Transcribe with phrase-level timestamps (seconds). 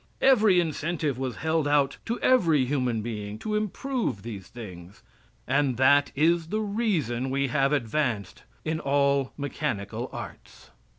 [0.23, 5.03] Every incentive was held out to every human being to improve these things,
[5.45, 10.71] and that is the reason we have advanced in all mechanical arts.